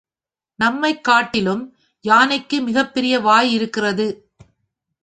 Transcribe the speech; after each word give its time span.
நம்மைக் 0.55 1.03
காட்டிலும் 1.03 1.75
யானைக்கு 2.01 2.61
மிகப் 2.61 2.93
பெரிய 2.93 3.19
வாய் 3.19 3.53
இருக்கிறது. 3.53 4.29